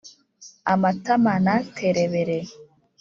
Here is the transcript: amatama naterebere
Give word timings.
amatama 0.73 1.33
naterebere 1.45 2.37